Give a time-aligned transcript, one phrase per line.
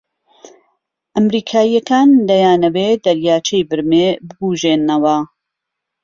[1.15, 5.17] ئەمریكاییەكان دەیانەوێ دەریاچەی ورمێ ببووژێننەوە